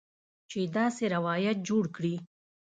چې 0.49 0.59
داسې 0.77 1.03
روایت 1.15 1.57
جوړ 1.67 1.83
کړي 1.95 2.15